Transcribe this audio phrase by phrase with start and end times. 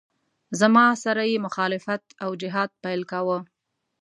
[0.59, 3.37] زما سره یې مخالفت او جهاد پیل کاوه.